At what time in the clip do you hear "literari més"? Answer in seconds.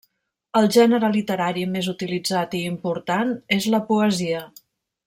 1.17-1.91